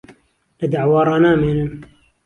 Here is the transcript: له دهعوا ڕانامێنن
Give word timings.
له 0.59 0.65
دهعوا 0.71 1.01
ڕانامێنن 1.09 1.69